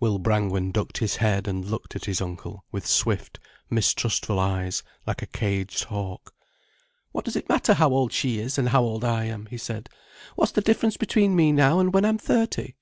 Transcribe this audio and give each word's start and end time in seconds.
Will 0.00 0.18
Brangwen 0.18 0.72
ducked 0.72 0.98
his 0.98 1.14
head 1.22 1.46
and 1.46 1.64
looked 1.64 1.94
at 1.94 2.06
his 2.06 2.20
uncle 2.20 2.64
with 2.72 2.84
swift, 2.84 3.38
mistrustful 3.70 4.36
eyes, 4.40 4.82
like 5.06 5.22
a 5.22 5.26
caged 5.26 5.84
hawk. 5.84 6.34
"What 7.12 7.24
does 7.24 7.36
it 7.36 7.48
matter 7.48 7.74
how 7.74 7.90
old 7.90 8.12
she 8.12 8.40
is, 8.40 8.58
and 8.58 8.70
how 8.70 8.82
old 8.82 9.04
I 9.04 9.26
am?" 9.26 9.46
he 9.46 9.56
said. 9.56 9.88
"What's 10.34 10.50
the 10.50 10.62
difference 10.62 10.96
between 10.96 11.36
me 11.36 11.52
now 11.52 11.78
and 11.78 11.94
when 11.94 12.04
I'm 12.04 12.18
thirty?" 12.18 12.74